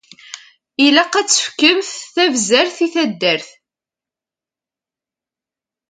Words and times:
Ilaq 0.85 1.13
ad 1.19 1.27
tefkemt 1.27 1.89
tabzert 2.13 2.77
i 2.85 2.87
taddart. 2.93 3.47